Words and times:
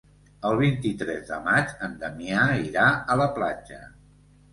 El 0.51 0.55
vint-i-tres 0.59 1.19
de 1.27 1.37
maig 1.47 1.75
en 1.87 1.93
Damià 2.03 2.45
irà 2.69 2.87
a 3.17 3.19
la 3.21 3.29
platja. 3.37 3.79